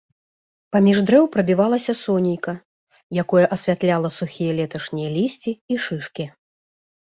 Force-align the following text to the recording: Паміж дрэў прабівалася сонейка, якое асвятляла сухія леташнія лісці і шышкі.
Паміж 0.75 1.01
дрэў 1.09 1.25
прабівалася 1.35 1.93
сонейка, 2.05 2.53
якое 3.23 3.43
асвятляла 3.57 4.07
сухія 4.17 4.51
леташнія 4.61 5.09
лісці 5.19 5.51
і 5.55 5.73
шышкі. 5.87 6.25